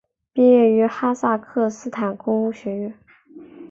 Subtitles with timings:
[0.33, 2.93] 毕业于哈萨克斯坦工学院。